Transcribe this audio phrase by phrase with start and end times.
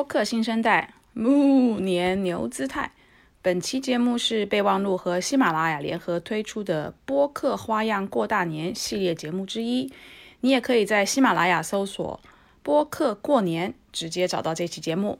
[0.00, 2.90] 播客新生代，暮年牛姿态。
[3.42, 9.92] 本期节目是备忘录和喜马拉雅联合推出的播客花样过大年系列节目之一。
[10.40, 12.18] 你也可以在喜马拉雅搜索
[12.64, 15.18] “播客过年”，直接找到这期节目。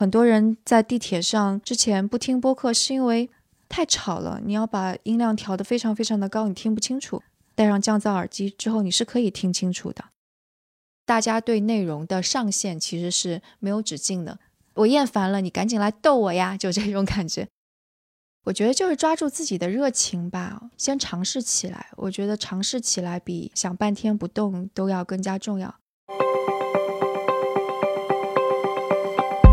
[0.00, 3.30] 很多人在地铁上之前不听播客，是因为
[3.68, 4.40] 太吵了。
[4.44, 7.22] 你要把音量调得非常非常的高，你听不清楚。
[7.54, 10.06] 戴上降噪耳机之后，你是可以听清楚的。
[11.06, 14.40] 大家对内容的上限其实是没有止境的。
[14.74, 16.56] 我厌烦了，你赶紧来逗我呀！
[16.56, 17.46] 就这种感觉。
[18.46, 21.86] 我觉得就是抓住自己的热情吧，先尝试起来。
[21.96, 25.76] 我觉得尝试起来比想半天不动都要更加重要。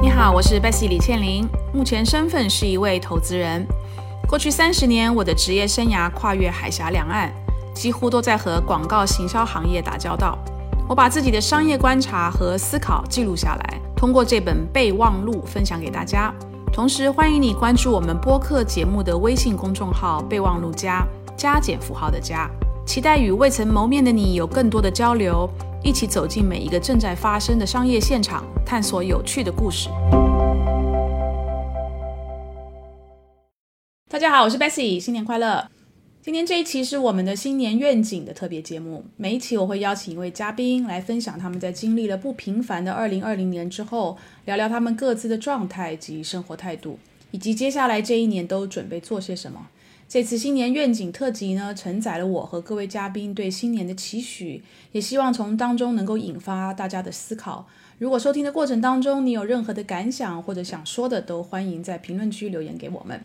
[0.01, 3.63] 你好，我是 Bessy 李倩玲，目前身份是一位投资人。
[4.27, 7.31] 过去三十年，我的职业生涯跨越海峡两岸，
[7.75, 10.35] 几乎都在和广告行销行业打交道。
[10.85, 16.33] 我把自己的商业观察和思考记录下来，通过这本备忘录分享给大家。
[16.73, 22.49] 同时，欢迎你关注我们播客节目的微信公众号“备忘录加加减符号的加”，
[22.85, 25.49] 期待与未曾谋面的你有更多的交流，
[25.81, 29.87] 一起走进每一个正在发生的商业现场，探索有趣的故事。
[34.09, 35.72] 大家好，我是 Bessy，新年快乐！
[36.23, 39.03] 今天这一期是我们的新年愿景的特别节目。
[39.17, 46.97] 每一期我会邀请一位嘉宾来分享他们在经历了不平凡的2020年之后，聊聊他们各自的状态及生活态度，
[47.31, 49.67] 以及接下来这一年都准备做些什么。
[50.07, 57.67] 这次新年愿景特辑呢，承载了我和各位嘉宾对新年的期许，也希望从当中能够引发大家的思考。
[57.97, 63.19] 如果收听的过程当中你有任何的感想或者想说的，都欢迎在评论区留言给我们。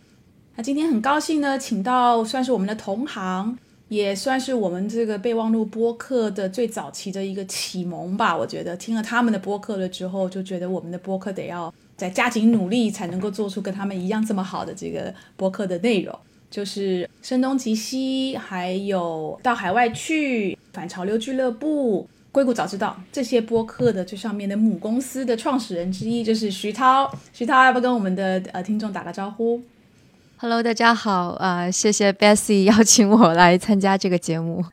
[0.59, 3.57] 那今天很高兴呢，请到算是我们的同行，
[3.87, 8.37] 也算是我们这个备忘录播客的最早期的一个启蒙吧。
[8.37, 16.13] 我觉得听了他们的播客了之后，就觉得我们的播客得要再加紧努力，才能够做出跟他们一样这么好的这个播客的内容。
[16.51, 27.09] 就是声东击西，还有到海外去，反潮流俱乐部，硅谷早知道这些播客的最上面的母公司的创始人之一，就是徐涛。
[27.33, 29.63] 徐涛要不跟我们的呃听众打个招呼
[30.41, 34.65] ？Hello，大家好，啊，谢谢 Bessy 邀请我来参加这个节目。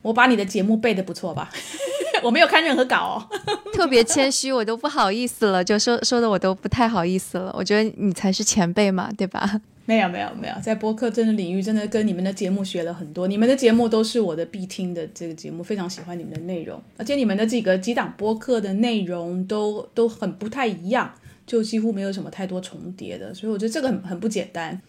[0.00, 1.50] 我把你的节目背的不错吧？
[2.24, 3.28] 我没有看任何稿，哦，
[3.74, 7.54] 特别谦虚，我都不好意思了，就说说的我都不太好意思了。
[7.54, 9.60] 我觉得你才是前辈嘛，对吧？
[9.84, 13.28] 没有没有没有，在播客这个领域，真的跟你们的节目学了很多。
[13.28, 21.12] 你们的节目都是我的必听的这个节目，非常喜欢你们的内容，而且你们的几个几档播客的内容都都很不太一样，
[21.46, 24.80] 就几乎没有什么太多重叠的，所以我觉得这个很很不简单。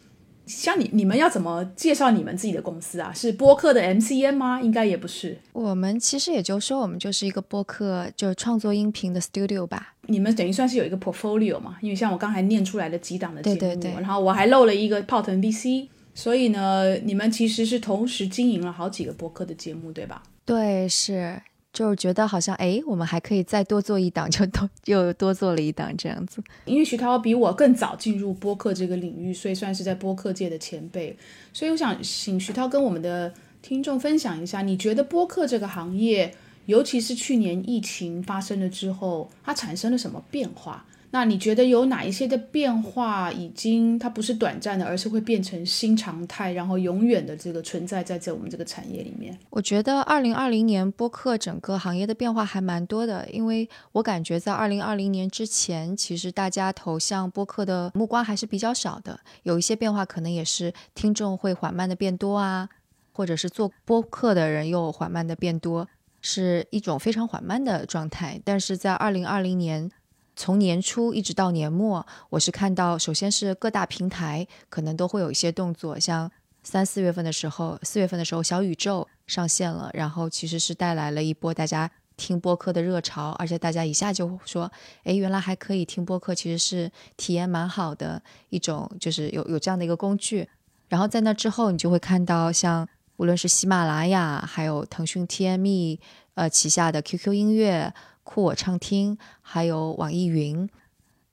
[0.46, 3.14] 像你你们要怎么介绍你们自己的公司啊？
[3.14, 4.62] 是播客的 MCN 吗？
[4.62, 5.38] 应该也不是。
[5.54, 9.94] 我们其实也就说，我们就是一个播客，就是创作音频的 studio 吧。
[10.08, 11.78] 你们等于算是有一个 portfolio 嘛？
[11.82, 13.92] 因为像我刚才念出来的几档的节目，对对对。
[13.94, 20.24] 然后我还漏了一个泡腾 VC，所以呢，你们其实是同时经营了好几个播客的节目，对吧？
[20.46, 21.42] 对，是。
[21.74, 26.42] 就是觉得好像哎，我们还可以再多做一档，就多又多做了一档这样子。
[26.66, 31.18] 因为徐涛比我更早进入播客这个领域，所以算是在播客界的前辈。
[31.52, 36.36] 所以我想请徐涛跟我们的听众分享一下，你觉得播客这个行业，
[36.68, 40.86] 尤其是去年疫情发生了之后，它产生了什么变化？
[41.16, 49.38] 那你觉得有哪一些的变化已经它不是短暂的，而是会变成新常态，然后永远的这个存在在这我们这个产业里面？
[49.52, 59.20] 我觉得二零二零年播客整个行业的变化还蛮多的，因为我感觉在二零二零年之前，其实大家投向播客的目光还是比较少的。
[59.44, 62.68] 有一些变化可能也是听众会缓慢的变多啊，
[63.12, 65.88] 或者是做播客的人又缓慢的变多，
[66.22, 68.42] 是一种非常缓慢的状态。
[68.44, 69.92] 但是在二零二零年。
[70.36, 76.30] 从年初一直到年末，我是看到，首先是各大平台可能都会有一些动作，像
[76.64, 84.72] 三四月份的时候，四月份的时候，小宇宙上线了，然后其实是带来了一波大家听播客的热潮，而且大家一下就说，
[85.04, 90.50] 哎，原来还可以听播客，其实是体验蛮好的一种，就是有有这样的一个工具。
[90.90, 92.88] 然后在那之后，你就会看到，像
[93.18, 96.00] 无论是喜马拉雅，还有腾讯 TME，
[96.34, 97.94] 呃旗下的 QQ 音乐。
[98.24, 100.68] 酷我畅听，还有网易云，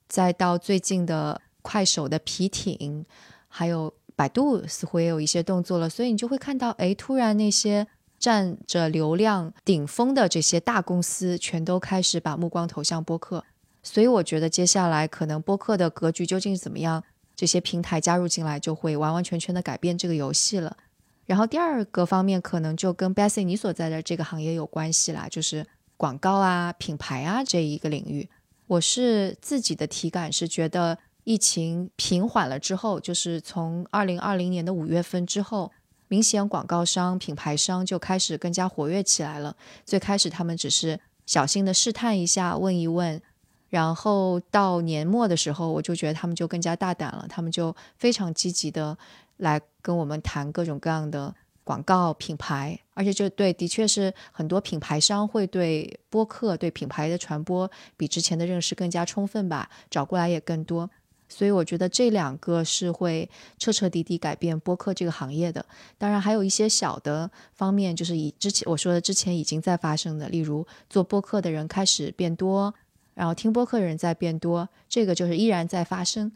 [0.07, 3.05] 再到最近的快手的皮艇，
[3.47, 7.87] 还有百度似乎也有一些动作了，所以你就会看到，哎，突然那些
[8.19, 13.43] 占着流量顶峰的这些大公司，全都开始把目光投向播客。
[13.81, 17.03] 所以我觉得接下来可能播客的格局究竟怎么样，
[17.35, 20.77] 这些平台加入进来就会完完全全的改变这个游戏了。
[21.25, 25.65] 然后第二个方面可能就跟 Bessy 你所在的这个行业有关系啦，就是。
[26.01, 28.27] 广告啊、品牌啊这一个领域。
[28.65, 35.71] 我是自己的体感是觉得，疫情平缓了之后，就是从二零二零年的五月份之后，
[36.07, 39.55] 明显广告商、品牌商就开始更加活跃起来了。
[39.85, 43.21] 最开始他们只是小心的试探一下，问一问。
[43.69, 48.97] 然后到年末的时候，我就觉得他们就更加大胆了，他们就非常积极的
[49.37, 60.89] 来跟我们谈各种各样的广告品牌，而且就对，的确是很多品牌商会对播客、对品牌的传播比之前的认识更加充分吧，找过来也更多，
[61.29, 65.65] 所以我觉得这两个是会彻彻底底改变播客这个行业的。
[65.97, 72.73] 当然还有一些小的方面，就是以之前我说的之前已经在发生的，例如做播客的人开始变多。
[73.13, 76.31] 然后听播客的人在变多，这个就是依然在发生，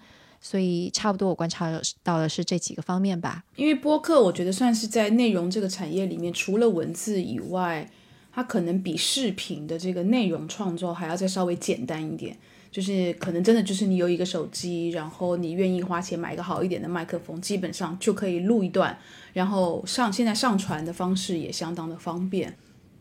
[0.45, 1.71] 所以差不多我观察
[2.03, 3.43] 到的是这几个方面吧。
[3.55, 7.89] 因为播客，我觉得算是在内容这个产业里面，除了文字以外，
[8.31, 12.37] 它可能比视频的这个内容创作还要再稍微简单一点。
[12.71, 18.95] 就是可能真的就是你有一个手机，然后你愿意花钱买一个好一点的麦克风，基本上就可以录一段，
[19.33, 22.55] 然后上现在上传的方式也相当的方便。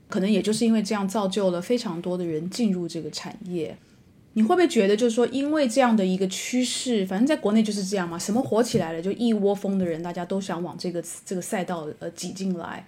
[0.08, 3.76] 可能也就是因为这样造就了非常多的人进入这个产业，
[4.36, 12.84] 你会不会觉得就是说，因为这样的一个趋势，反正在国内就是这样嘛，什么火起来了，就一窝蜂的人，大家都想往这个这个赛道呃挤进来。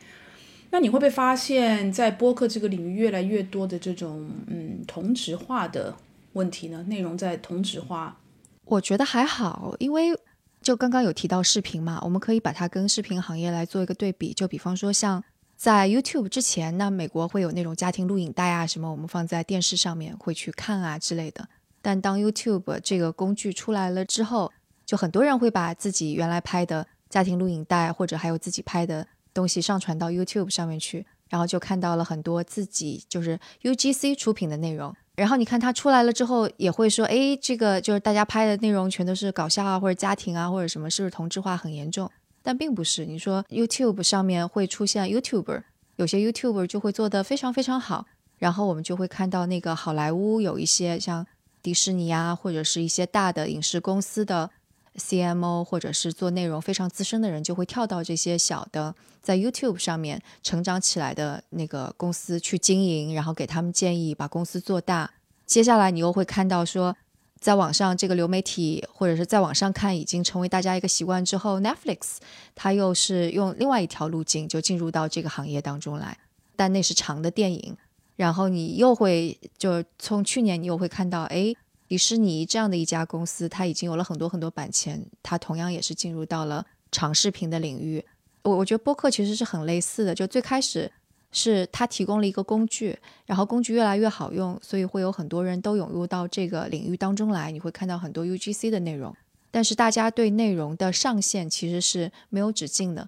[0.70, 5.94] 那你会不会发现，在播客这个领域越来越多的这种嗯同质化的
[6.32, 6.84] 问题呢？
[6.88, 8.18] 内容在同质化，
[8.64, 10.18] 我觉得还好，因为
[10.60, 15.22] 就刚刚有提到视频嘛，我们可以把它跟视频行业来做一个对比，就比方说像。
[15.56, 21.48] 在 YouTube 之前，那美国会有那种家庭录影带啊，什么我们放在电视上面会去看啊之类的。
[21.80, 24.52] 但当 YouTube 这个工具出来了之后，
[24.84, 34.94] 就很多人会把自己原来拍的家庭录影带或者还有自己拍的东西上传到 YouTube 上面去，然后就看到了很多自己就是 UGC 出品的内容。
[35.14, 42.10] 然后你看它出来了之后，也会说，哎，这个就是大家拍的内容全都是搞笑啊，或者家庭啊，或者什么，是不是同质化很严重？
[42.46, 45.64] 但并不是，你说 YouTube 上面会出现 YouTuber，
[45.96, 48.06] 有些 YouTuber 就会做得非常非常好，
[48.38, 51.26] 然后我们就会看到那个好莱坞有一些像
[51.60, 54.48] 迪士尼啊，或者是一些大的影视公司的
[54.94, 65.10] CMO，或者是做内容非常资深的人，就会跳到这些小的在 YouTube 上面成长起来的那个公司去经营，然后给他们建议把公司做大。
[65.44, 66.96] 接下来你又会看到说。
[67.38, 72.16] 在网上这个流媒体，或者是在网上看，已经成为大家一个习惯之后，Netflix
[72.54, 76.18] 它又是用另外一条路径就进入到这个行业当中来，
[76.56, 77.76] 但那是长的电影。
[78.16, 81.54] 然后你又会就从去年你又会看到，哎，
[81.86, 88.02] 迪士尼这样的一家公司，它已经有了很多很多版权，它同样也是进入到了长视频的领域。
[88.42, 90.90] 我我觉得播客其实是很类似的，就最开始。
[91.38, 97.50] 是它提供了一个工具，然后工具越来越好用，所以会有很多人都涌入到这个领域当中来。
[97.50, 99.14] 你会看到很多 UGC 的内容，
[99.50, 103.06] 但是大家对内容的上限其实是没有止境的。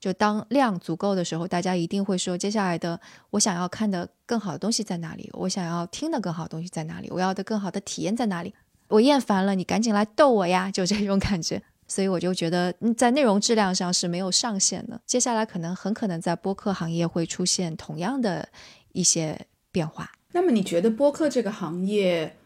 [0.00, 2.98] 就当量足够的时候，大家一定会说，接下来的
[3.30, 5.28] 我想要看的更好的东西在哪里？
[5.34, 7.10] 我想要听的更好的东西在哪里？
[7.10, 8.54] 我要的更好的体验在哪里？
[8.88, 10.70] 我厌烦了，你赶紧来逗我呀！
[10.70, 11.62] 就这种感觉。
[11.88, 15.00] 所以我就觉得，在内容质量上是没有上限的。
[15.06, 18.48] 接下来可能很可能在播客行业会出现同样的
[18.92, 19.40] 一些
[19.70, 20.10] 变化。
[20.32, 22.36] 那么你觉得播客这个行业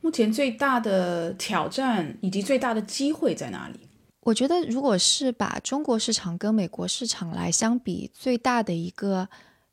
[0.00, 3.80] 目前最大的挑战以及最大的机会在哪里？
[4.20, 9.28] 我觉得，如果是把中国市场跟美国市场来相比，最大的一个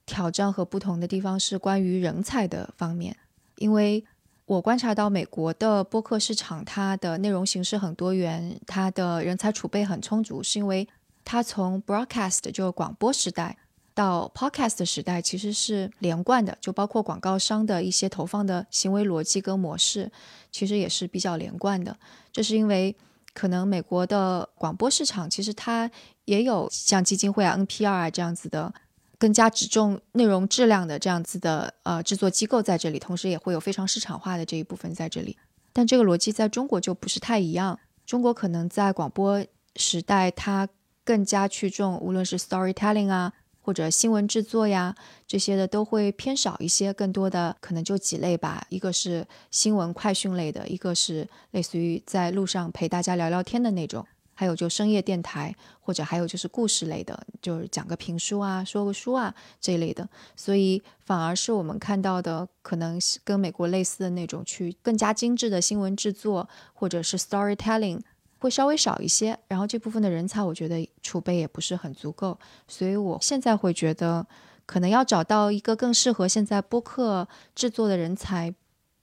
[0.06, 3.16] 挑战和不同的地方是关于人才的方面，
[3.58, 4.04] 因为。
[4.52, 10.86] 我观察到美国的播客市场，它的内容形式很多元，它的人才储备很充足，是因为
[11.24, 13.58] 它从 broadcast 就广播时代
[13.94, 20.12] 到 podcast 时代其实是连贯的，就包括广告商的一些投放的行为逻辑跟模式，
[20.52, 21.98] 其实也是比较连贯的。
[22.34, 22.94] 这是因为
[23.34, 25.90] 可能美国的广播市场其实它
[26.26, 28.74] 也有像基金会啊、NPR 啊这样子的。
[29.22, 35.38] 更加只重内容质量的这样子的呃制作机构在这里，同时也会有非常市场化的这一部分在这里。
[35.72, 37.80] 但这个逻辑在中国就不是太一样。
[38.04, 40.68] 中国可能在广播时代，它
[41.06, 44.96] 更加去重，无论是 storytelling 啊，或者新闻制作呀
[45.28, 46.92] 这些的，都会偏少一些。
[46.92, 54.04] 更多的可能就几类吧，一个是新闻快讯类的，一个是类似于在路上陪大家聊聊天的那种。
[54.34, 68.00] 还有就深夜电台，或者还有就是故事类的，就是讲个评书啊、说个书啊这一类的，所以反而是我们看到的，可能跟美国类似的那种去更加精致的新闻制作，或者是 storytelling
[68.40, 69.38] 会稍微少一些。
[69.48, 74.26] 然后这部分的人才，我觉得储备也不是很足够，所以我现在会觉得，
[74.66, 78.52] 可能要找到一个更适合现在播客制作的人才，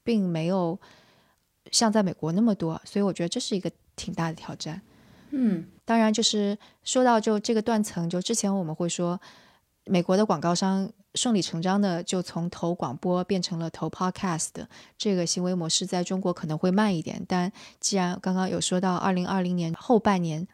[0.03, 0.77] 并没有
[1.71, 4.83] 像在美国那么多，所以我觉得这是一个挺大的挑战。
[5.31, 9.21] 嗯，当然，就是说到就这个断层，就之前我们会说，
[9.85, 14.51] 美国的广告商顺理成章的就从投广播变成了投 podcast
[14.97, 17.23] 这个行为模式，在中国可能会慢一点。
[17.29, 20.47] 但既然刚刚有说到二零二零年后半年，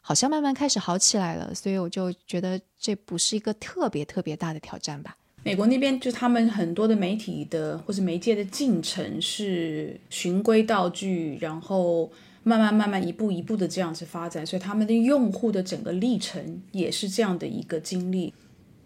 [0.00, 5.16] 好像慢慢开始好起来了，所以我就觉得这不是一个特别特别大的挑战吧。
[5.42, 12.10] 美国那边就他们很多的媒体的或是媒介的进程是循规蹈矩，然后。
[12.44, 18.34] 慢慢慢慢一步一步的这样子发展，所以他们的用户的整个历程也是这样的一个经历。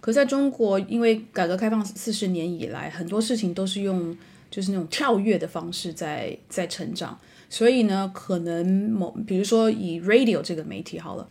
[0.00, 4.16] 可在中国，因为改革开放四十年以来，很多事情都是用
[4.50, 11.28] 就是那种跳跃的方式在在成长，所以呢，可能某比如说以 radio 这个媒体好了，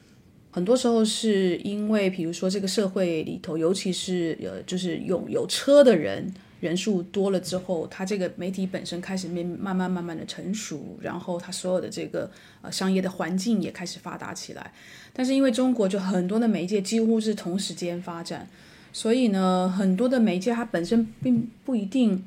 [0.52, 6.34] 很多时候是因为比如说这个社会里头，尤其是呃就是有有车的人。
[6.62, 12.32] 人数多了之后，它这个媒体本身开始慢慢慢慢慢的成熟，然后它所有的这个
[12.62, 14.74] 呃商业的环境也开始发达起来。
[15.14, 18.48] 但是因为中国就很多的媒介几乎是同时间发展，
[18.94, 22.24] 所以呢，很多的媒介它本身并不一定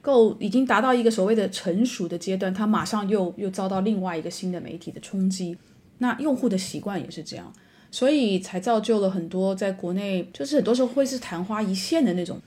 [0.00, 5.58] 够已经达到一个所谓的成熟的阶段，它马上又又遭到另外一个新的媒体的冲击。
[5.98, 7.52] 那用户的习惯也是这样，
[7.90, 12.40] 所以才造就了很多在国内就是很多时候会是昙花一现的那种。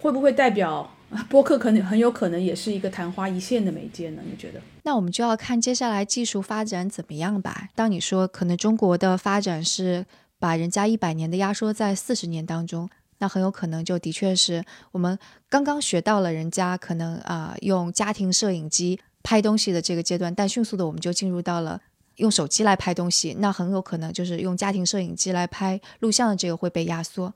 [0.00, 0.90] 会不会代表
[1.28, 4.22] 播客可能很有可能也是一个昙花一现的媒介呢？
[4.24, 4.60] 你觉得？
[4.82, 7.68] 那我们就要看接下来技术发展怎么样吧。
[7.74, 10.04] 当你说可能中国的发展是
[10.38, 12.88] 把人家一百年的压缩在四十年当中，
[13.18, 14.62] 那很有可能就的确是
[14.92, 21.80] 我们刚刚学到了人家可能啊用家庭摄影机拍东西的这个阶段，但迅速的我们就进入到了
[22.16, 27.32] 用手机来拍东西，那很有可能就是用家庭摄影机来拍录像的这个会被压缩。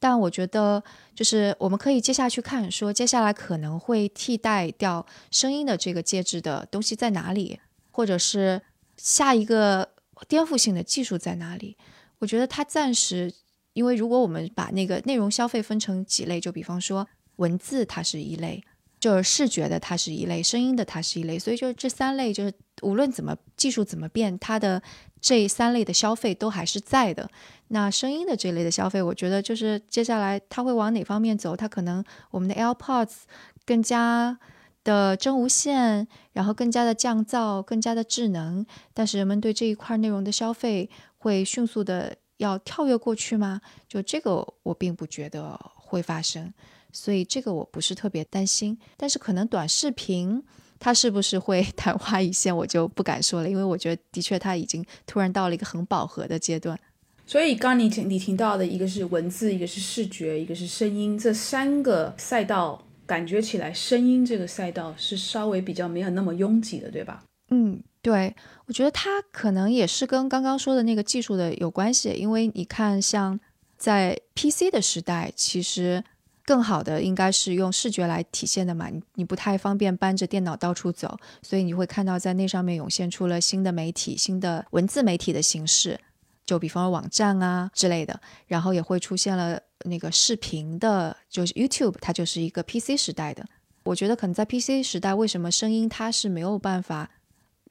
[0.00, 0.82] 但我觉得，
[1.14, 7.58] 就是我们可以接下去看，说接下来可能会替代掉声音的这个介质的东西在哪里，
[7.90, 8.62] 或者是
[8.96, 9.88] 下一个
[10.28, 11.76] 颠覆性的技术在哪里？
[12.20, 13.32] 我觉得它暂时，
[13.72, 18.62] 因为如果我们把那个内容消费分成几类，就比方说文字，它是一类。
[19.00, 21.38] 就是视觉的，它是一类；声音的，它是一类。
[21.38, 22.52] 所以，就是这三类，就是
[22.82, 24.82] 无论怎么技术怎么变，它的
[25.20, 27.30] 这三类的消费都还是在的。
[27.68, 31.54] 那声音的这类的消费，我觉得就是接下来它会往哪方面走？
[31.56, 33.14] 它可能我们的 AirPods
[33.64, 34.38] 更加
[34.82, 38.64] 的真无线，然后更加的降噪，更加的智能。
[38.94, 40.88] 但是人们对这一块内容的消费
[41.18, 43.60] 会迅速的要跳跃过去吗？
[43.86, 46.52] 就这个，我并不觉得会发生。
[46.92, 50.42] 所以这个我不是特别担心，但是可能短视频
[50.78, 56.78] 它是不是会 昙花一现，我就不敢说了，因为我觉得的确它已经突然到了一个很饱和的阶段。
[57.26, 67.22] 所以刚你你听到的一个是文字，一个是视觉，一个是声音，这三个赛道感觉起来，声音这个赛道是稍微比较没有那么拥挤的，对吧？
[67.50, 68.34] 嗯，对，
[68.66, 73.38] 我觉得它可能也是跟刚刚说的那个技术的有关系，因为你看，像
[73.76, 76.02] 在 PC 的时代，其实。
[76.48, 86.00] 更好的应该是用视觉来体现的嘛，你你不太方便搬着电脑到处走，所以你会看到在那上面涌现出了新的媒体、新的文字媒体的形式，
[86.46, 93.44] 就比方说网站啊之类的，然后也会出现了那个视频的，就是 YouTube，它就是一个 PC 时代的。
[93.84, 97.10] 我觉得可能在 PC 时代，为什么声音它是没有办法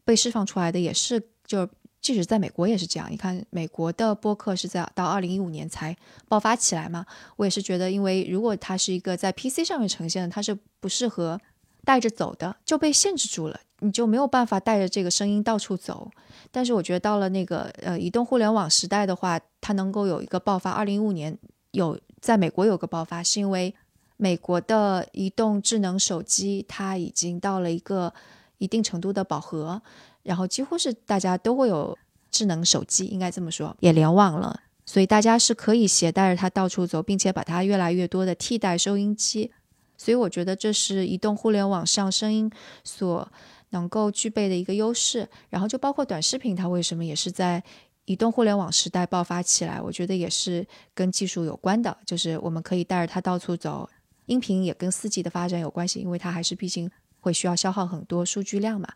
[0.06, 1.68] 被释放出来的，也是就。
[2.08, 5.94] 即使在美国也是这样，你看美国的播客是在到二零一五年才
[6.30, 7.06] 爆发起来嘛。
[7.36, 11.38] 我也是觉得，因为如果它是一个在 PC 上面呈现的，它是不适合
[11.84, 16.10] 带着走的，就被限制住了，你就没有办法带着这个声音到处走。
[16.50, 20.72] 但是我觉得到了那个呃移动互联网时代的话，它能够有一个爆发。
[20.72, 21.38] 二零一五年
[21.72, 23.76] 有在美国有个爆发，是因为
[24.16, 28.14] 美国的移动智能手机它已经到了一个
[28.60, 29.82] 一定程度的饱和。
[30.28, 31.98] 然后几乎是大家都会有
[32.30, 39.54] 智能手机，应该这么说，也联网了，所以大家是可以携带着它到处走，并且把它越来越多的替代收音机。
[39.98, 42.52] 所以我觉得这是移动互联网上声音
[42.84, 43.32] 所
[43.70, 45.30] 能够具备的一个优势。
[45.50, 47.64] 然后就包括短视频，它为什么也是在
[48.04, 49.82] 移动互联网时代爆发起来？
[49.82, 53.90] 我觉得也是跟技术有关的，就是我们可以带着它到处走。
[54.26, 56.92] 音频也跟四 G 的发展有关系，因为它还是毕竟。
[57.20, 58.88] 会需要消耗很多数据量嘛，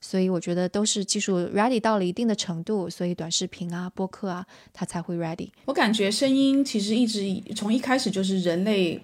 [0.00, 5.48] 所以我觉得都是技术 ready 到了一定的程度，所以短视频啊、播客啊，它才会 ready。
[5.64, 7.20] 我感觉声音其实一直
[7.54, 9.00] 从一开始就是人类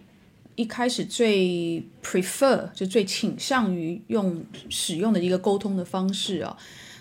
[0.57, 6.57] 一开始最 prefer 就最倾向于用使用的一个沟通的方式啊。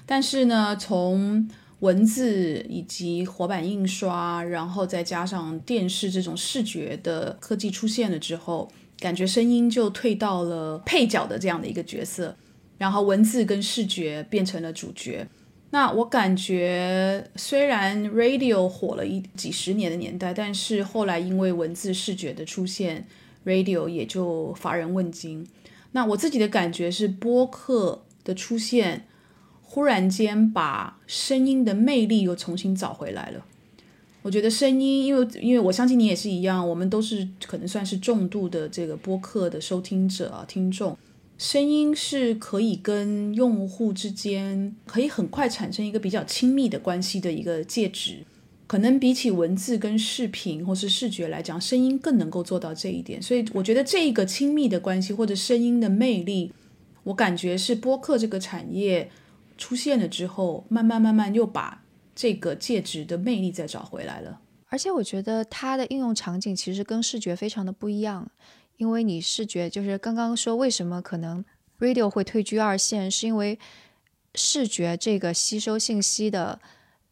[0.05, 1.47] 但是呢，从
[1.79, 12.35] 文字以及活版印刷，然后再加上电视这种视觉的科技出现了之后，感觉声音就退到了配角的这样的一个角色，
[12.77, 15.27] 然后文字跟视觉变成了主角。
[15.71, 23.05] 那我感觉，虽然 radio 火了一几十年的年代，但是后来因为文字视觉的出现
[23.45, 25.47] ，radio 也就乏人问津。
[25.93, 29.07] 那我自己的感觉是，播客的出现。
[29.65, 33.43] 忽然间把声音的魅力又重新找回来了。
[34.23, 40.97] 我觉得声音，因为因为我相信你也是一样，我们都是可能算是重度的这个播客的收听者啊听众。
[41.37, 48.19] 声音是可以跟用户之间可以很快产生一个比较亲密的关系的一个介质。
[48.65, 53.21] 可能比起文字跟视频或是视觉来讲，声音更能够做到这一点。
[53.21, 56.51] 所以我觉得这一个亲密的关系或者声音的魅力，
[57.03, 59.11] 我感觉是播客这个产业。
[59.55, 61.82] 出现了之后，慢慢慢慢又把
[62.15, 64.39] 这个介质的魅力再找回来了。
[64.67, 68.29] 而且我觉得它的应用场景其实跟视觉非常的不一样，
[68.77, 71.45] 因为你视觉就是刚刚说为什么可能
[71.79, 73.59] radio 会退居二线，是因为
[74.33, 76.59] 视觉这个吸收信息的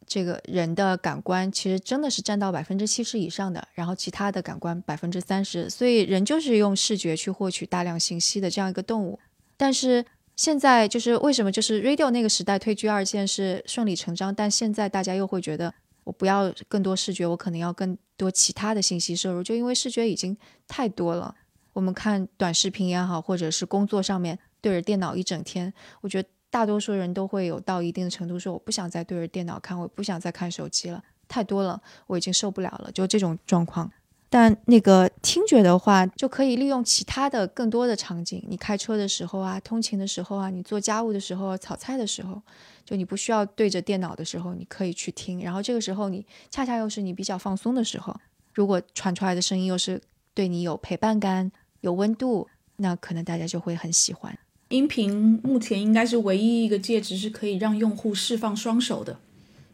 [0.07, 9.19] 这个人的感官其实真的是占到百分之七十以上的，然后其他的感官百分之三十，所以人就是用视觉去获取大量信息的这样一个动物，
[9.55, 10.05] 但是。
[10.35, 15.73] 现在就是为什么就是 radio 那个时代退居二线是顺理成章，但现在大家又会觉得
[16.03, 20.35] 我不要更多视觉，我可能要更多其他的信息摄入，就因为视觉已经
[20.67, 21.35] 太多了。
[21.73, 25.71] 我们看短视频也好，或者是工作上面对着电脑一整天，
[26.01, 33.89] 我觉得大多数人都会有到一定的程度说我不想再对着电脑看，我不想再看手机了，太多了，我已经受不了了，就这种状况。
[34.33, 38.41] 但那个听觉的话，就可以利用其他的更多的场景。
[38.47, 42.41] 你开车的时候啊，通勤的时候啊，你做家务的时候、炒菜的时候，
[42.85, 45.41] 就你不需要对着电脑的时候，你可以去听。
[45.41, 48.15] 然后这个时候，你恰恰又是你比较放松的时候。
[48.53, 50.01] 如果传出来的声音又是
[50.33, 52.47] 对你有陪伴感、有温度，
[52.77, 54.39] 那可能大家就会很喜欢。
[54.69, 59.19] 音频目前应该是唯一一个介质是可以让用户释放双手的，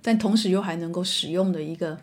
[0.02, 2.00] 但同时又还能够使用的一个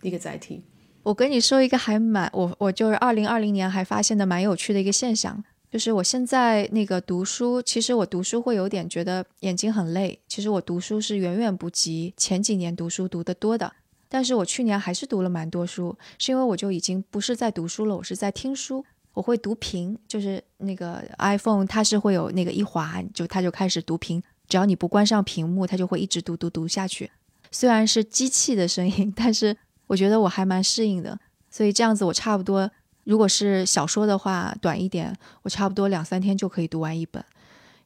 [0.00, 0.62] 一个载体。
[1.02, 10.20] 我跟你说一个还蛮我我就是二零二零年还发现的蛮有趣的一个现象，就是我现在那个读书，其实我读书会有点觉得眼睛很累。
[10.28, 13.72] 其实我读书是远远不及前几年读书读得多的，
[14.08, 18.84] 但是我去年还是读了蛮多书，是因为我就已经不是在读书了，我是在听书。
[19.14, 27.10] 我会读屏，就是那个 iPhone 它是会有那个一滑就它就开始读屏，只要你不关上屏幕，它就会一直读读读下去。
[27.50, 29.56] 虽然是机器的声音，但是。
[29.92, 31.18] 我觉得我还蛮适应的，
[31.50, 32.70] 所以这样子我差不多，
[33.04, 37.22] 如果是小说的话，短一点，我差不多两三天就可以读完一本。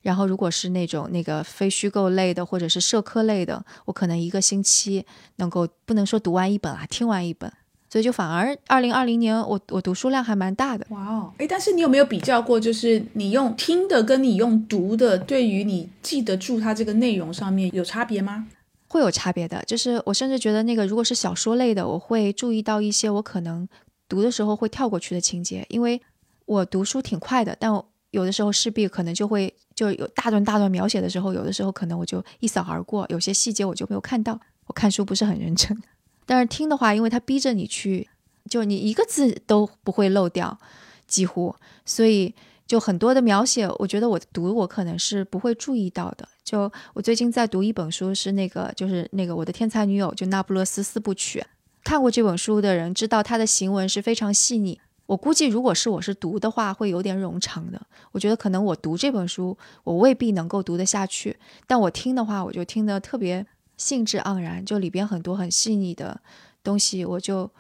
[0.03, 5.05] 然后如果是那种那个非虚构类的或者是社科类的，我可能一个星期
[5.37, 7.53] 能够不能说读完一本啊，听完一本。
[7.91, 10.87] 所以就反而二零二零年我我读书量还蛮大的。
[10.91, 18.47] 哇哦，哎，但是你有没有比较过，就是你用听的跟你用读的，对于你记得住它这个内容上面有差别吗？
[18.89, 23.69] 会有差别的，就是我甚至觉得那个如果是小说类的，我会注意到一些我可能
[24.09, 26.01] 读的时候会跳过去的情节，因为
[26.45, 27.71] 我读书挺快的，但
[28.11, 34.41] 有的时候势必可能就会就有大段大段描写的时候，有的时候可能我就一扫而过，有些细节我就没有看到。
[34.67, 35.81] 我看书不是很认真，
[36.25, 38.09] 但是听的话，因为他逼着你去，
[38.49, 40.59] 就你一个字都不会漏掉，
[41.07, 42.35] 几乎，所以。
[42.67, 46.29] 就很多的描写，我觉得我读我可能是不会注意到的。
[46.47, 51.45] 就我最近在读一本书，是那个就是那个我的天才女友，就那不勒斯四部曲。
[51.83, 54.81] 看过这本书的人知道他的行文是非常细腻。
[55.07, 57.85] 我估计如果是我是读的话，会有点冗长的。
[58.13, 61.37] 我觉得可能我读这本书，我未必能够读得下去。
[61.67, 63.45] 但我听的话，我就听得特别
[63.77, 66.21] 兴致盎然，就里边很多很细腻的
[66.63, 67.51] 东西，我就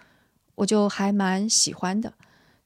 [0.54, 2.12] 我就还蛮喜欢的。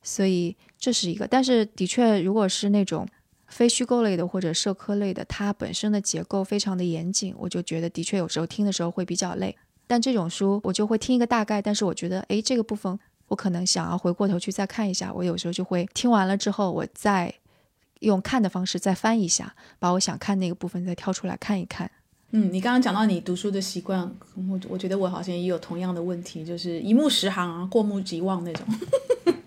[0.02, 3.06] 所以这是一个，但是的确，如果是那种
[3.51, 9.55] 非虚构类的或者社科类的，它本身的结构非常的严谨，我就觉得的确有时候听的时候会比较累。
[9.87, 15.13] 但这种书我就会听一个大概，但是我觉得，诶，这个部分我可能想要回过头去再看一下。
[15.13, 17.35] 我有时候就会听完了之后，我再
[17.99, 21.91] 用看的方式再翻一下，把我想看那个部分再挑出来看一看。
[22.31, 24.09] 嗯，你刚刚讲到你读书的习惯，
[24.49, 28.65] 我我觉得我好像也有同样的问题，就是一目十行啊，过目即忘那种。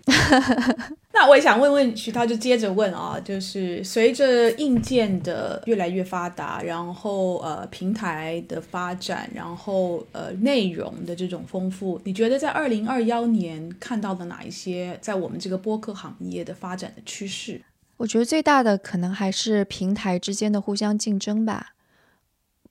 [1.16, 17.62] 那我也想问问徐涛，就接着问啊，就是随着硬件的越来越发达，然后呃平台的发展，然后呃内容的这种丰富，你觉得在二零二幺年看到的哪一些在我们这个播客行业的发展的趋势？
[17.98, 21.74] 我觉得最大的可能还是平台之间的互相竞争吧。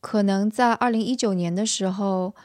[0.01, 2.35] 可能在二零一九年的时候，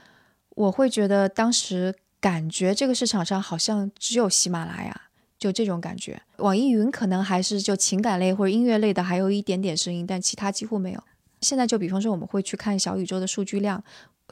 [0.50, 5.07] 我会觉得当时感觉这个市场上好像只有喜马拉雅，
[5.38, 6.20] 就这种感觉。
[6.38, 11.02] 网易云可能还是就情感类或者音乐类的，还有一点点声音，但其他几乎没有。
[11.40, 13.82] 现在就比方说，我们会去看小宇宙的数据量，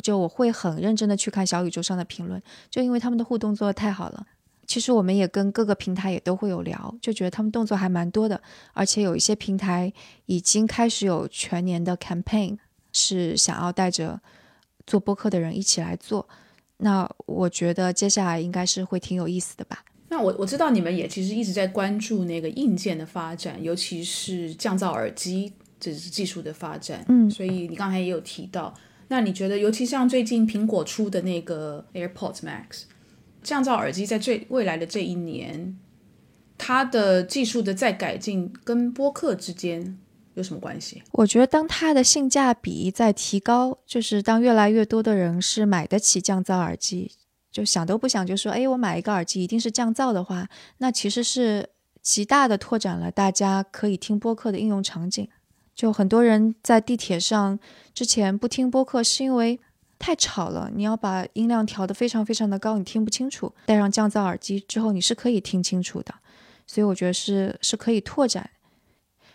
[0.03, 4.27] 就我会很认真的去看小宇宙上的评论，就因为他们的互动做的太好了。
[4.67, 8.43] 其实我们也跟各个平台也都会有聊，就觉得他们动作还蛮多的，
[8.73, 9.93] 而且有一些平台
[10.25, 12.59] 已经开始有全年的 campaign，
[12.93, 14.21] 是想要带着
[14.85, 16.29] 做播客的人一起来做。
[16.79, 19.85] 那我觉得接下来应该是会挺有意思的吧。
[20.09, 25.53] 那我我知道你们也其实一直在关注那个硬件的发展，尤其是降噪耳机。
[25.79, 28.75] 这是技术的发展，嗯，所以你刚才也有提到，
[29.09, 32.85] 那你觉得，尤其像最近苹果出的那个 AirPods Max
[33.43, 35.79] 降噪耳机，在最未来的这一年，
[36.57, 39.99] 它的技术的再改进跟播客之间
[40.33, 41.03] 有什么关系？
[41.13, 47.13] 我觉得，当它的性价比在提高，就是当越来越多的人是买得起降噪耳机，
[47.57, 51.67] 就想都不想就说，哎，我买一个耳机一定是降噪的话，那其实是
[52.03, 55.27] 极大的拓展了大家可以听播客的应用场景。
[55.75, 57.59] 就很多人在地铁上
[57.95, 59.59] 之前不听播客，是因为
[59.99, 60.71] 太吵了。
[60.75, 63.51] 你要把音量调得非常非常的高，你听不清楚。
[63.65, 66.15] 戴上降噪耳机之后，你是可以听清楚的。
[66.67, 68.51] 所以我觉得是是可以拓展。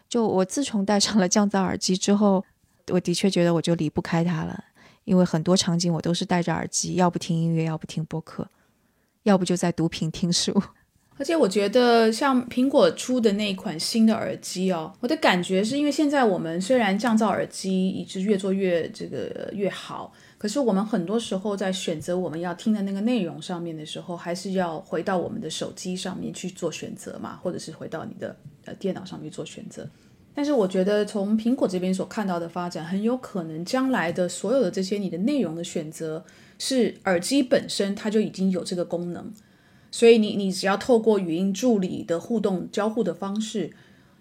[0.08, 2.46] 就我自从戴上了降噪耳机之后，
[2.92, 4.64] 我的确觉得我就离不开它了，
[5.04, 8.48] 因为很多场景我都是戴着耳机，要不听音乐，要不听播客，
[9.24, 10.62] 要不就在读屏听书。
[11.18, 28.36] 而且我觉得，像苹果出的那一款新的耳机哦，我的感觉是因为现在我们虽然降噪耳机一直越做越这个越好，可是我们很多时候在选择我们要听的那个内容上面的时候，还是要回到我们的手机上面去做选择嘛，或者是回到你的
[28.66, 29.88] 呃电脑上面做选择。
[30.34, 36.24] 但是我觉得从苹果这边所看到的发展，很有可能将来的所有的这些你的内容的选择，
[36.58, 39.32] 是耳机本身它就已经有这个功能。
[39.92, 43.70] 所以你你只要透过语音助理的互动交互的方式，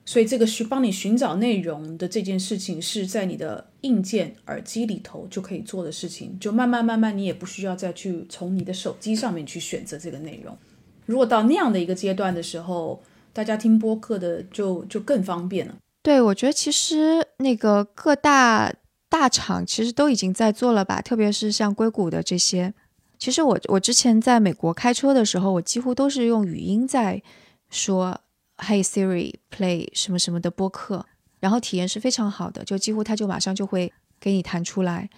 [0.04, 10.58] 所以这个寻帮你寻找内容的这件事情是在你的硬件耳机里头就可以做的事情，就慢慢慢慢你也不需要再去从你的手机上面去选择这个内容。
[11.06, 13.00] 如果到那样的一个阶段的时候，
[13.32, 15.76] 大家听播客的就就更方便了。
[16.02, 18.72] 对，我觉得其实那个各大
[19.08, 22.72] 大厂其实都已经在做了吧，特别是像硅谷的这些。
[23.18, 27.22] 其实我我之前在美国开车的时候，我几乎都是用语音在
[27.68, 28.18] 说
[28.56, 31.04] “Hey Siri, play 什么什么的播客”，
[31.38, 35.10] 然后体验是非常好的，就几乎它就马上就会给你弹出来。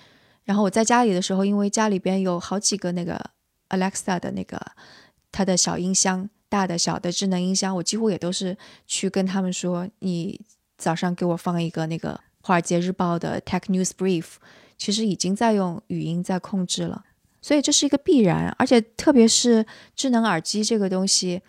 [0.42, 3.30] 然后我在家里的时候，因为家里边有好几个那个
[3.68, 4.60] Alexa 的那个
[5.30, 10.40] 它的小音箱，大的小的智能音箱，我几乎也都是去跟他们说：“你
[10.82, 14.34] 早上给我放一个那个《华尔街日报》的 Tech News Brief”，
[14.76, 17.04] 其实已经在用语音在控制了。
[17.40, 19.64] 所以这是一个必然，而且特别是
[19.94, 21.40] 智能耳机这个东西，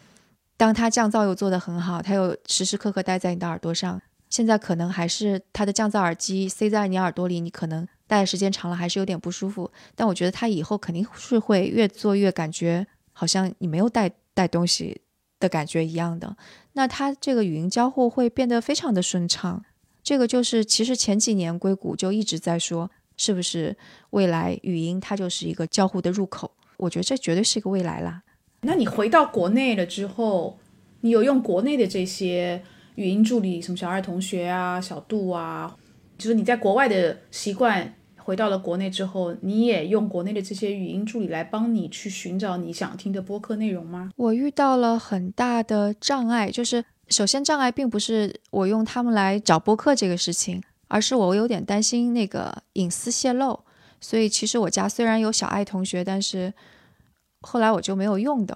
[0.55, 4.01] 当它降噪又做得很好，它又时时刻刻待在你的耳朵上。
[4.29, 9.71] 现在可能还是它的降噪耳机塞在你耳朵里，你可能戴的时间长了还是有点不舒服。
[9.93, 14.99] 但我觉得它以后肯定是会越做越感觉好像你没有带带东西
[15.43, 16.35] 的感觉一样的。
[16.73, 19.63] 那它这个语音交互会变得非常的顺畅。
[20.01, 22.89] 这个就是其实前几年硅谷就一直在说。
[23.15, 23.77] 是不是
[24.09, 26.49] 未来语音它就是一个交互的入口？
[26.77, 28.23] 我觉得这绝对是一个未来啦。
[28.61, 30.57] 那你回到国内了之后，
[31.01, 32.63] 你有用国内的这些
[32.95, 35.77] 语音助理，什么小爱同学啊、小度啊，
[36.17, 44.09] 就是你在国外的习惯，回到了国内之后，你也用国内的这些语音助理来帮你去寻找你想听的播客内容吗？
[44.15, 50.63] 我遇到了很大的障碍，就是首先障碍并不是我用他们来找播客这个事情。
[50.89, 53.61] 而是我有点担心那个隐私泄露，
[53.99, 56.53] 所以其实我家虽然有小爱同学，但是
[57.41, 58.55] 后来我就没有用的，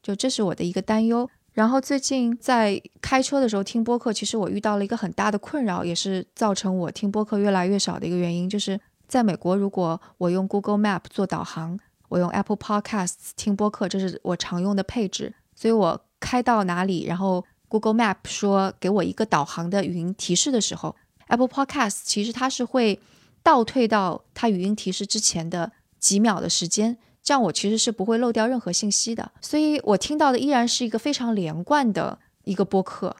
[0.00, 1.28] 就这是我的一个担忧。
[1.52, 8.78] 然后最近在开车的时候听播客，其实我遇到了一个很大的困扰，也是造成我听播客越来越少的一个原因，就是
[9.12, 20.96] 在美国，如果我用 Google Map 做导航，我用 Apple Podcasts 听播客，这是我常用的配置，所以我开到哪里，然后 Google Map 说给我一个导航的语音提示的时候。
[21.26, 22.98] Apple Podcasts 其实它是会
[23.42, 33.14] 倒退到它语音提示之前的几秒的时间，这样我其实是不会漏掉任何信息的，所以我听到的依然是一个非常连贯的一个播客。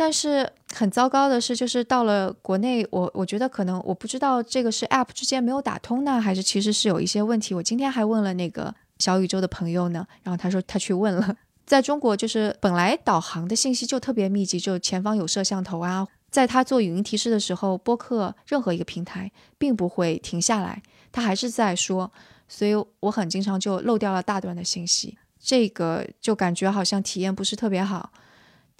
[0.00, 7.52] 但是很糟糕的是，就是到了国内，我我觉得可能我不知道这个是 App 之间没有打通呢，还是其实是有一些问题。
[7.54, 11.36] 我今天还问了那个小宇宙的朋友呢，然后他说他去问了，
[11.66, 16.08] 在中国就是本来导航的信息就特别密集，就前方有摄像头啊。
[16.30, 20.82] 在他做语音提示的时候，播客任何一个平台并不会停下来，
[21.12, 22.10] 他还是在说，
[22.48, 28.10] 所以我很经常就漏掉了大段的信息，这个就感觉好像体验不是特别好。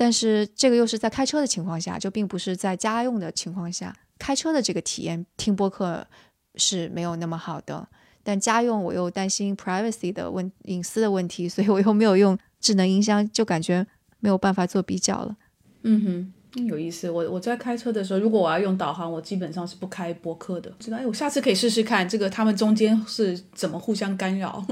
[0.01, 6.07] 但是这个又是在开车的情况下，就并不是在家用的情况下，开车的这个体验听播客
[6.55, 7.87] 是没有那么好的。
[8.23, 13.87] 但家用我又担心 privacy 的问隐私的问题，所以我又没有用智能音箱，就感觉
[14.21, 15.37] 没有办法做比较了。
[15.83, 16.33] 嗯哼。
[16.67, 20.73] 有意思，我我在开车的时候，如果我要用导航，我基本上是不开播客的。
[20.81, 24.65] 知道，哎，我下次可以试试看，这个他们中间是怎么互相干扰。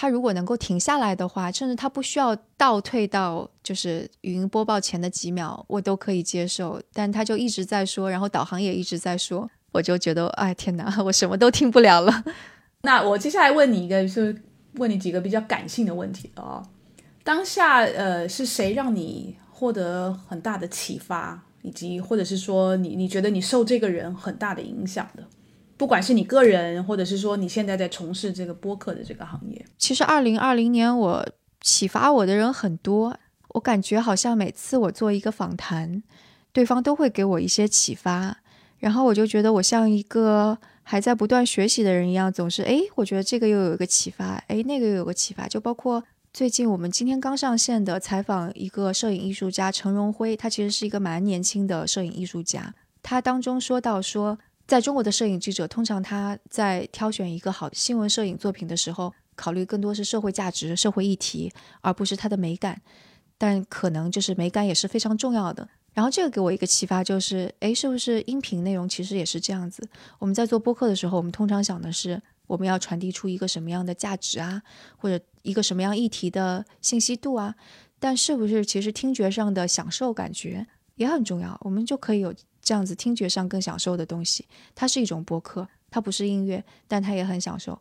[0.00, 6.80] 他如果能够停下来的话，甚至他不需要倒退到就是语音播报前的几秒，我都可以接受。
[6.94, 12.24] 但他就一直在说，然后导航也一直在说，我就觉得，哎，天哪，我什么都听不了了。
[12.80, 14.34] 那我接下来问你一个，是
[14.76, 16.62] 问你几个比较感性的问题啊。
[17.22, 19.36] 当下，呃，是谁让你？
[19.50, 25.22] 获得很大的启发，以及或者是说你你觉得你受这个人很大的影响的，
[25.80, 29.64] 不管是你个人，或者是说你现在在从事这个播客的这个行业。
[29.78, 31.26] 其实二零二零年我
[31.62, 33.16] 启发我的人很多，
[33.54, 36.02] 我感觉好像每次我做一个访谈，
[36.52, 38.36] 对方都会给我一些启发，
[38.76, 46.04] 然后我就觉得我像一个还在不断学习的人一样，总是哎，我觉得这个又有一个启发，哎，那个又有个启发，就包括。
[46.32, 52.74] 最近我们今天刚上线的采访一个摄影艺术家陈荣辉，他其实是一个蛮年轻的摄影艺术家。
[53.02, 54.38] 他当中说到说，
[54.70, 62.80] 在中国的摄影记者通常他在挑选一个好新闻摄影作品的时候，考虑更多是社会价值、社会议题，而不是它的美感。
[63.36, 65.68] 但可能就是美感也是非常重要的。
[65.92, 69.82] 然后这个给我一个启发，就是诶，是不是音频内容其实也是这样子？
[70.20, 72.22] 我们在做播客的时候，我们通常想的是。
[72.46, 74.62] 我们要传递出一个什么样的价值啊，
[74.96, 77.56] 或者一个什么样议题的信息度啊？
[77.98, 81.56] 但是不是其实听觉上的享受感觉也很重要？
[81.62, 82.32] 我们就可以有
[82.70, 84.46] 这样子听觉上更享受的东西。
[84.76, 87.76] 它是一种播客，它不是音乐，但它也很享受，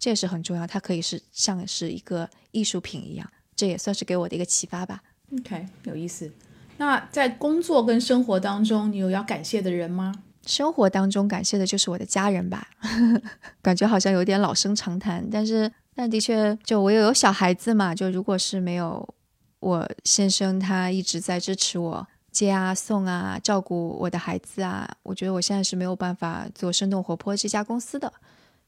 [0.00, 0.66] 这也是很重要。
[0.66, 5.00] 它可以是像是一个艺术品一样，这也算是给我的一个启发吧。
[5.32, 6.28] OK，有意思。
[6.78, 10.12] 那在工作跟生活当中，你有要感谢的人吗？
[10.44, 12.66] 生活当中感谢的就是我的家人吧，
[13.62, 19.08] 感觉好像有点老生常谈，但是但的确，就我又有小孩子嘛，就如果是没有
[19.60, 28.12] 我先生他一直在支持我接啊送啊照顾我的孩子啊，我觉得我现在是没有办法做生动活泼这家公司的，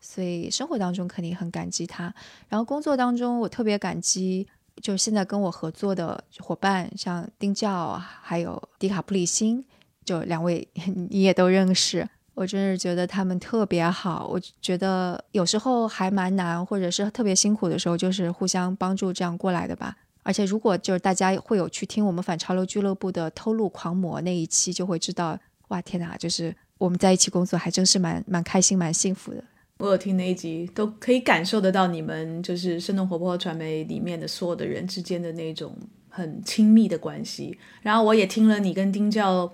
[0.01, 2.15] 所以生活当中肯定很感激他，
[2.49, 4.47] 然后工作当中我特别感激，
[4.81, 9.65] 就现在跟我合作的伙伴，像丁教还有迪卡普里辛。
[10.05, 10.69] 就两位
[11.09, 14.29] 你也都认识，我真是觉得他们特别好。
[14.31, 19.97] 我觉得有时候还蛮难，或者是特别辛苦的时候，就是互相帮助这样过来的吧。
[20.25, 29.45] 而且如果就是大家会有去听我们反潮流俱乐部的偷录狂魔那一期，就会知道，哇天哪，就是我们在一起工作还真是蛮蛮开心、蛮幸福的。
[29.79, 35.77] 我有听那一集，都可以感受得到你们就是生动活泼传媒里面的所有的人之间的那种
[36.09, 37.57] 很亲密的关系。
[37.83, 39.53] 然后我也听了你跟丁教。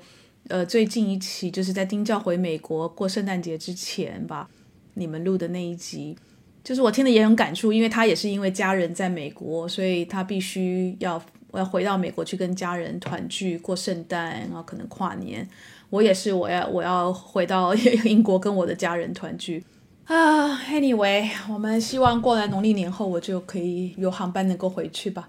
[0.48, 4.48] 呃，最近一期就是在丁教回美国过圣诞节之前吧，
[4.94, 6.16] 你们录的那一集，
[6.62, 11.20] 就是我听的也很感触，因为他也是因为家人在美国，所以他必须要
[11.50, 15.48] 我要回到美国去跟家人团聚过圣诞，然后可能跨年。
[15.88, 19.64] 我也是，我要我要回到英国跟我的家人团聚
[20.04, 20.56] 啊。
[20.68, 25.28] Anyway，我们希望过了农历年后，我就可以有航班能够回去吧。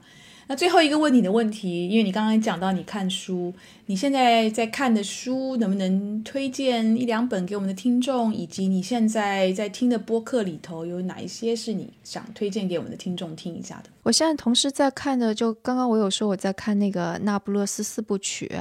[0.51, 3.53] 那最后一个问你的问题，因为你刚刚讲到你看书，
[3.85, 8.35] 你现在在看的书能不能推荐一两本给我们的听众？
[8.35, 13.89] 以及你现在在听的播客里头有哪一些是你想推荐给我们的听众听一下的？
[14.03, 18.51] 我现在同时在看的，就刚刚我有说我在看那个《那不勒斯四部曲》，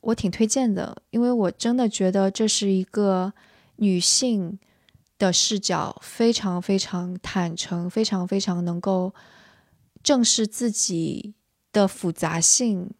[0.00, 3.32] 我挺推荐的，因为我真的觉得这是一个
[3.74, 4.56] 女性
[5.18, 9.12] 的视角，非常非常坦诚，非常非常能够。
[10.02, 11.34] 正视自己
[11.72, 12.90] 的复杂性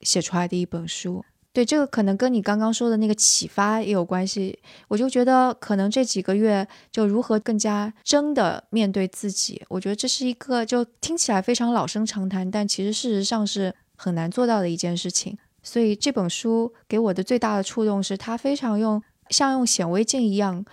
[0.00, 4.58] 写出来的一本书，对这个可能跟你刚刚说的那个启发也有关系。
[4.88, 15.36] 我就觉得可能这几个月就如何更加真的面对自己，我觉得这是一个就听起来非常老生常谈，但其实事实上是很难做到的一件事情。
[15.62, 20.64] 所以这本书给我的最大的触动是，它非常用像用显微镜一样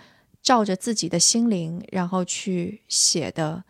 [0.42, 3.62] 照着自己的心灵，然后去写的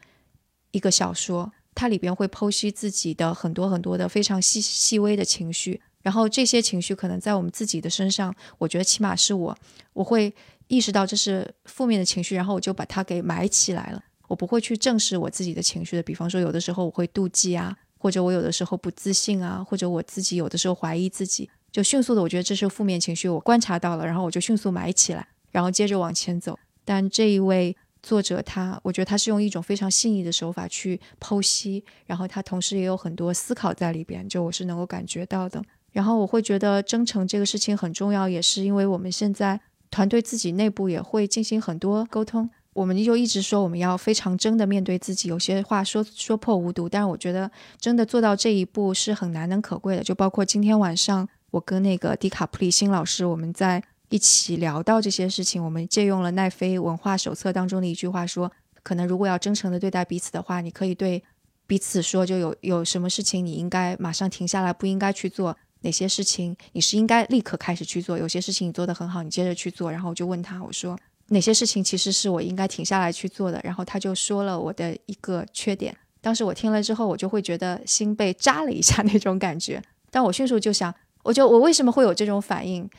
[0.71, 1.53] 一个小说。
[1.75, 9.57] 它里边会剖析自己的很多很多的非常细细微的情绪，然后这些情绪可能在我们自己的身上，我觉得起码是我，
[9.93, 10.33] 我会
[10.69, 16.03] 意识到这是负面的情绪，然后我就把它给埋起来了，我不会去正视我自己的情绪的。
[16.03, 26.59] 比方说，有的时候我会妒忌啊，或者我有的时候不自信啊，或者我自己有的时候怀疑自己，就迅速的，我觉得这是负面情绪，我观察到了，然后我就迅速埋起来，然后接着往前走。
[26.85, 35.63] 但这一位作者他，我觉得他是用一种非常细腻的手法去剖析，然后他同时也有很多思考在里边，就我是能够感觉到的。
[35.93, 39.61] 然后我会觉得真诚这个事情很重要，也是因为我们现在
[39.91, 42.49] 团队自己内部也会进行很多沟通。
[42.73, 50.03] 我们就一直说我们要非常真的面对自己，有些话说说破无毒，但是我觉得真的做到这一步是很难能可贵的。
[50.05, 61.25] 就包括今天晚上我跟那个迪卡普里辛老师，我们在一起聊到这些事情，我们借用了奈飞文化手册当中的一句话，说可能如果要真诚的对待彼此的话，你可以对
[61.67, 69.91] 彼此说，就有有什么事情你应该马上停下来，不应该去做；哪些事情你是应该立刻开始去做；有些事情你做得很好，你接着去做。
[69.91, 70.99] 然后我就问他，我说。
[71.33, 73.61] 哪些事情其实是我应该停下来去做的？
[73.63, 75.97] 然后他就说了我的一个缺点。
[76.21, 79.81] 当时我听了之后，我就会觉得心被扎了一下那种感觉。
[80.11, 80.93] 但我迅速就想，
[81.23, 82.91] 我就我为什么会有这种反应？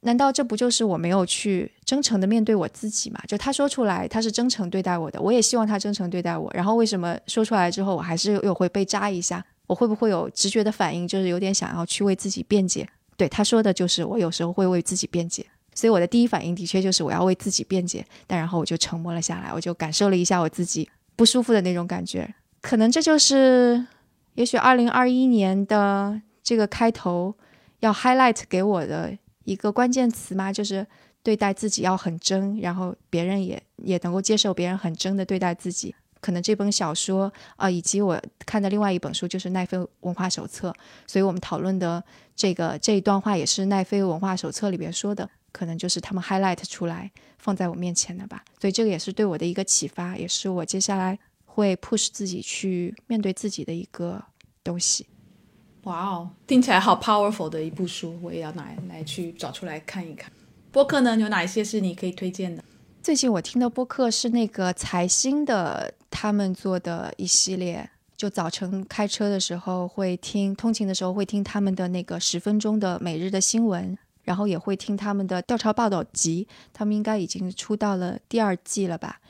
[0.00, 3.20] 难道这不就是我没有去真诚的面对我自己吗？
[3.26, 6.50] 就他说出来，他是真诚对待我的，我也希望他真诚对待我。
[6.54, 9.44] 然后为什么说出来之后，我还是又会被扎一下？
[9.66, 12.88] 我会不会有直觉的反应，就是有点想要去为自己辩解？
[13.16, 15.44] 对他说的就是我有时候会为自己辩解。
[15.74, 22.34] 所以我的第一反应的确就是我要为自己辩解，但然后我就沉默了下来，我就感受了一下我自己不舒服的那种感觉。
[22.60, 23.86] 可能这就是，
[24.34, 27.32] 也许二零二一年的这个开头
[27.80, 29.16] 要 highlight 给我的
[29.48, 30.86] 一个关键词嘛，就是
[31.22, 35.94] 对待自己要很真，然后别人也也能够接受别人很真的对待自己。
[36.20, 40.74] 可能这本小说啊，以及我看的另外一本书就是奈飞文化手册，
[41.06, 42.02] 所以我们讨论的
[42.36, 45.28] 这个这一段话也是奈飞文化手册里边说的。
[45.50, 54.22] 可能就是他们 highlight 出来放在我面前的吧，所以这个也是对我的一个启发，也是我接下来会 push 自己去面对自己的一个
[54.62, 55.06] 东西。
[55.84, 60.30] 哇哦，听起来好 powerful 的一部书，我也要拿来去找出来看一看。
[60.70, 62.62] 播客呢，有哪一些是你可以推荐的？
[63.02, 73.96] 最近我听的播客是那个财新的他们做的一系列，就早晨开车的时候会听，通勤的时候会听他们的那个十分钟的每日的新闻。
[74.24, 79.20] 然后也会听他们的调查报道集，他们应该已经出到了第二季了吧？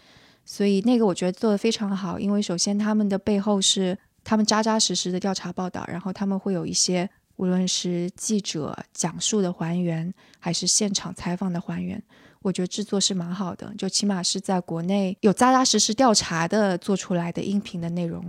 [0.44, 3.96] 所以那个我觉得做的非常好，因为首先他们的背后是
[4.28, 12.00] 他们扎扎实实的调查报道，然后他们会有一些无论是记者讲述的还原，还是现场采访的还原，
[12.42, 18.22] 我觉得制作是蛮好的，就起码是在国内有扎扎实实调查的做出来的音频的内容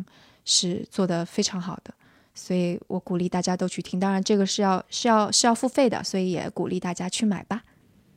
[0.46, 1.94] 是做的非常好的。
[2.34, 7.62] 所以我鼓励大家都去听，当然这个是要是要是要付费的，所以也鼓励大家去买吧。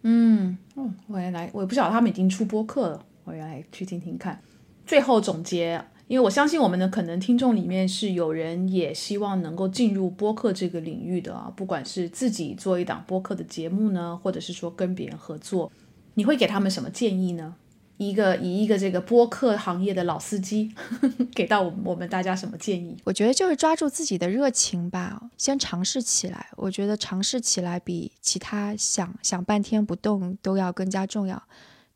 [0.03, 4.40] 嗯，哦，我也来，我也不晓得他们已经出播客了，我也来去听听看。
[4.87, 15.72] 最后总结，因为我相信我们的可能听众里面是有人也希望能够进入播客这个领域的啊，不管是自己做一档播客的节目呢，或者是说跟别人合作，
[16.12, 17.55] 你会给他们什么建议呢？
[17.96, 20.75] 一个以一个这个播客行业的老司机，
[21.35, 22.94] 给到我我们大家什么建议？
[23.05, 26.48] 我觉得就是抓住自己的热情吧，先尝试起来。
[26.59, 31.42] 我觉得尝试起来比其他想想半天不动都要更加重要。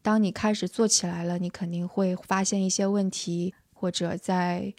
[0.01, 4.73] 当你开始做起来了，你肯定会发现一些问题，或者在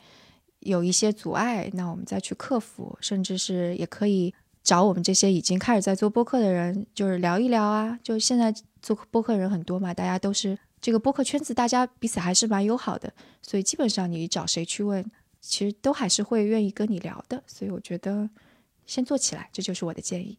[0.59, 4.33] 有一些阻碍，那我们再去克服，甚至是也可以
[4.63, 7.97] 找我们这些已经开始在做播客的人，就是聊一聊啊。
[8.03, 10.57] 就现在做播客人很多嘛，大家都是。
[10.79, 15.03] 这个播客圈子大家彼此还是蛮友好的，所以基本上你找谁去问，
[15.41, 17.41] 其实都还是会愿意跟你聊的。
[17.47, 18.29] 所以我觉得
[18.85, 20.37] 先做起来，这就是我的建议。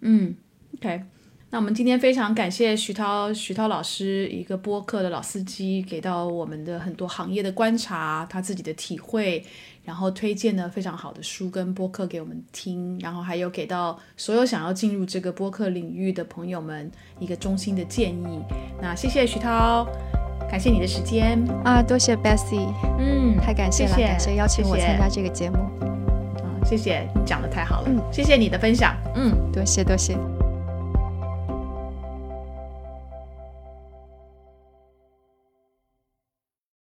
[0.00, 0.36] 嗯
[0.74, 1.02] ，OK。
[1.50, 9.42] 那我们今天非常感谢徐涛，徐涛老师一个播客的老司机，给到我们的很多行业的观察，他自己的体会，
[9.82, 18.42] 然后推荐的非常好的书跟播客给我们听，然后还有给到所有想要进入这个播客领域的朋友们一个衷心的建议。
[18.82, 19.86] 那谢谢徐涛，
[20.50, 30.14] 感谢你的时间啊，多谢 Bessy，嗯，太感谢了，感谢邀请我参加这个节目，啊，谢谢，你讲的太好了，嗯，谢谢你的分享，嗯，多谢多谢。